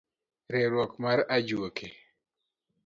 Riwruok 0.53 0.93
mar 1.01 1.19
ajwoke. 1.35 1.87